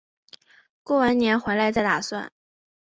[0.81, 2.31] 过完年回来再打算